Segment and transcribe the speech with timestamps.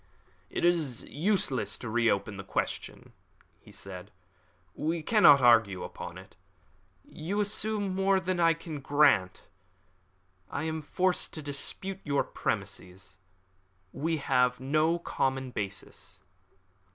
[0.49, 3.13] "It is useless to reopen that question,"
[3.59, 4.09] he said.
[4.73, 6.35] "We cannot argue upon it.
[7.05, 9.43] You assume more than I can grant.
[10.49, 13.19] I am forced to dispute your premises.
[13.93, 16.21] We have no common basis."